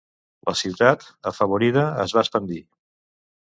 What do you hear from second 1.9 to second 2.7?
es va expandir.